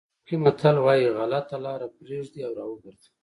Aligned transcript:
ترکي 0.25 0.35
متل 0.43 0.75
وایي 0.85 1.07
غلطه 1.17 1.57
لاره 1.65 1.87
پرېږدئ 1.97 2.41
او 2.47 2.51
را 2.57 2.65
وګرځئ. 2.67 3.09